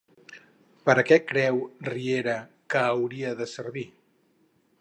Per 0.89 0.95
a 1.01 1.03
què 1.09 1.19
creu 1.33 1.61
Riera 1.91 2.35
que 2.75 2.83
hauria 2.89 3.35
de 3.43 3.51
servir? 3.55 3.89